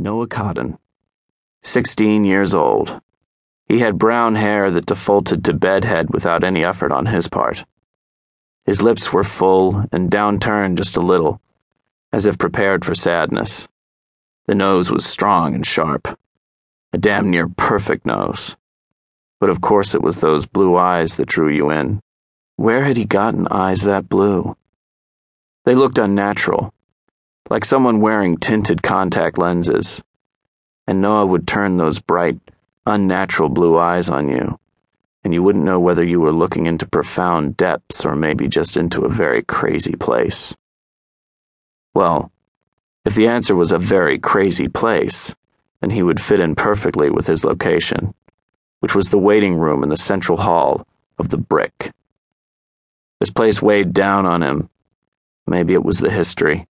[0.00, 0.78] Noah Cotton,
[1.62, 3.02] 16 years old.
[3.68, 7.66] He had brown hair that defaulted to bedhead without any effort on his part.
[8.64, 11.42] His lips were full and downturned just a little,
[12.14, 13.68] as if prepared for sadness.
[14.46, 16.18] The nose was strong and sharp,
[16.94, 18.56] a damn near perfect nose.
[19.38, 22.00] But of course it was those blue eyes that drew you in.
[22.56, 24.56] Where had he gotten eyes that blue?
[25.66, 26.72] They looked unnatural
[27.50, 30.00] like someone wearing tinted contact lenses.
[30.86, 32.38] And Noah would turn those bright,
[32.86, 34.58] unnatural blue eyes on you,
[35.24, 39.04] and you wouldn't know whether you were looking into profound depths or maybe just into
[39.04, 40.54] a very crazy place.
[41.92, 42.32] Well,
[43.04, 45.34] if the answer was a very crazy place,
[45.80, 48.14] then he would fit in perfectly with his location,
[48.78, 50.86] which was the waiting room in the central hall
[51.18, 51.92] of the Brick.
[53.18, 54.70] This place weighed down on him.
[55.46, 56.66] Maybe it was the history.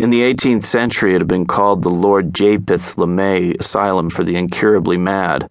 [0.00, 4.34] In the 18th century, it had been called the Lord Japheth LeMay Asylum for the
[4.34, 5.50] Incurably Mad.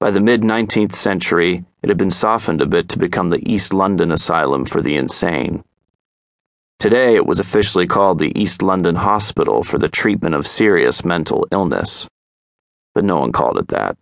[0.00, 3.72] By the mid 19th century, it had been softened a bit to become the East
[3.72, 5.62] London Asylum for the Insane.
[6.80, 11.46] Today, it was officially called the East London Hospital for the Treatment of Serious Mental
[11.52, 12.08] Illness.
[12.96, 13.96] But no one called it that,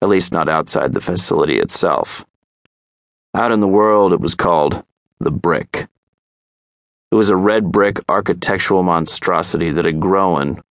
[0.00, 2.24] at least not outside the facility itself.
[3.34, 4.82] Out in the world, it was called
[5.20, 5.88] the Brick.
[7.10, 10.62] It was a red brick architectural monstrosity that had grown,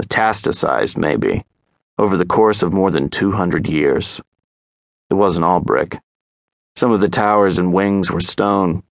[0.00, 1.44] metastasized maybe,
[1.98, 4.20] over the course of more than 200 years.
[5.10, 5.98] It wasn't all brick.
[6.76, 8.82] Some of the towers and wings were stone.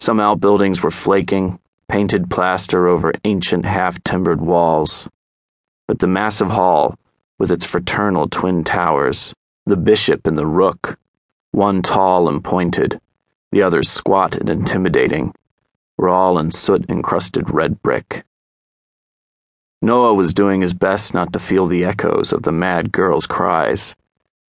[0.00, 5.08] Some outbuildings were flaking, painted plaster over ancient half timbered walls.
[5.86, 6.98] But the massive hall,
[7.38, 9.34] with its fraternal twin towers,
[9.66, 10.98] the bishop and the rook,
[11.50, 12.98] one tall and pointed,
[13.52, 15.34] the other squat and intimidating,
[16.06, 18.24] all in soot encrusted red brick.
[19.80, 23.96] Noah was doing his best not to feel the echoes of the mad girl's cries,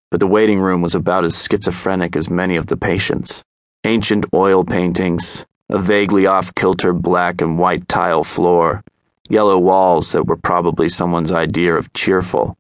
[0.09, 3.43] but the waiting room was about as schizophrenic as many of the patients.
[3.83, 8.83] Ancient oil paintings, a vaguely off kilter black and white tile floor,
[9.29, 12.57] yellow walls that were probably someone's idea of cheerful,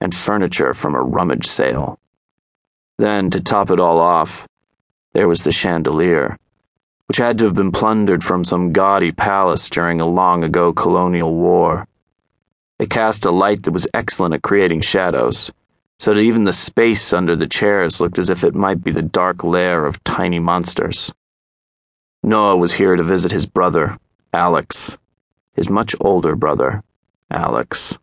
[0.00, 1.98] and furniture from a rummage sale.
[2.96, 4.46] Then, to top it all off,
[5.12, 6.38] there was the chandelier
[7.06, 11.34] which had to have been plundered from some gaudy palace during a long ago colonial
[11.34, 11.86] war.
[12.78, 15.50] It cast a light that was excellent at creating shadows,
[15.98, 19.02] so that even the space under the chairs looked as if it might be the
[19.02, 21.12] dark lair of tiny monsters.
[22.22, 23.98] Noah was here to visit his brother,
[24.32, 24.96] Alex,
[25.54, 26.82] his much older brother,
[27.30, 27.96] Alex.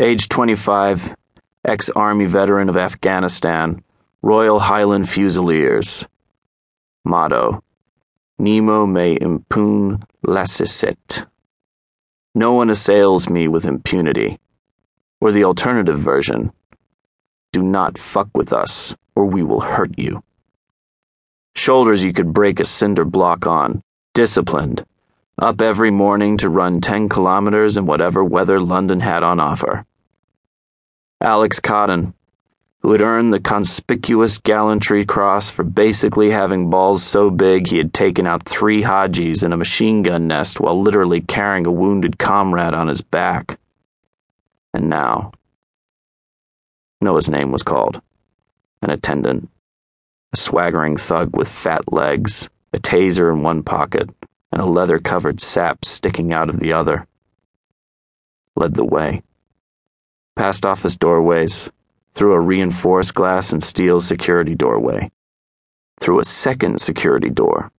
[0.00, 1.14] Age 25,
[1.64, 3.84] ex Army veteran of Afghanistan,
[4.22, 6.04] Royal Highland Fusiliers.
[7.04, 7.62] Motto
[8.38, 11.26] Nemo me impune lacessit.
[12.34, 14.38] No one assails me with impunity.
[15.20, 16.52] Or the alternative version
[17.52, 20.22] Do not fuck with us, or we will hurt you.
[21.54, 23.82] Shoulders you could break a cinder block on,
[24.14, 24.84] disciplined,
[25.38, 29.84] up every morning to run 10 kilometers in whatever weather London had on offer.
[31.20, 32.14] Alex Cotton,
[32.82, 37.94] who had earned the conspicuous gallantry cross for basically having balls so big he had
[37.94, 42.74] taken out three Hajis in a machine gun nest while literally carrying a wounded comrade
[42.74, 43.58] on his back.
[44.74, 45.30] And now,
[47.00, 48.00] Noah's name was called.
[48.82, 49.48] An attendant,
[50.32, 54.10] a swaggering thug with fat legs, a taser in one pocket,
[54.50, 57.06] and a leather covered sap sticking out of the other,
[58.56, 59.22] led the way.
[60.34, 61.68] Past office doorways,
[62.14, 65.10] through a reinforced glass and steel security doorway,
[66.00, 67.70] through a second security door,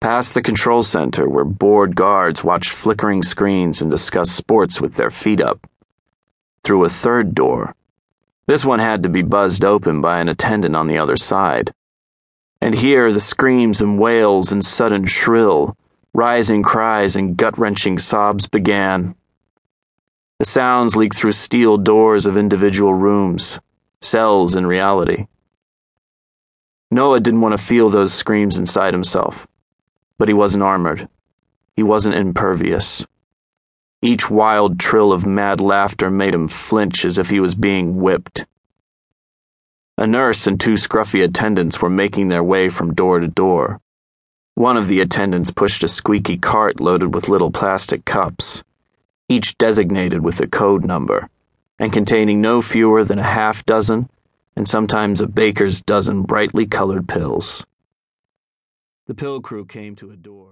[0.00, 5.10] past the control center where bored guards watched flickering screens and discussed sports with their
[5.10, 5.66] feet up,
[6.64, 7.74] through a third door.
[8.46, 11.72] This one had to be buzzed open by an attendant on the other side.
[12.60, 15.76] And here the screams and wails and sudden shrill,
[16.12, 19.14] rising cries and gut wrenching sobs began.
[20.40, 23.58] The sounds leaked through steel doors of individual rooms,
[24.00, 25.26] cells in reality.
[26.90, 29.46] Noah didn't want to feel those screams inside himself,
[30.16, 31.10] but he wasn't armored.
[31.76, 33.04] He wasn't impervious.
[34.00, 38.46] Each wild trill of mad laughter made him flinch as if he was being whipped.
[39.98, 43.78] A nurse and two scruffy attendants were making their way from door to door.
[44.54, 48.62] One of the attendants pushed a squeaky cart loaded with little plastic cups
[49.30, 51.30] each designated with a code number,
[51.78, 54.10] and containing no fewer than a half dozen
[54.56, 57.64] and sometimes a baker's dozen brightly colored pills.
[59.06, 60.50] The pill crew came to a door.